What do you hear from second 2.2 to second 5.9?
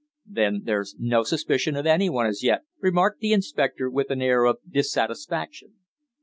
as yet?" remarked the inspector, with an air of dissatisfaction.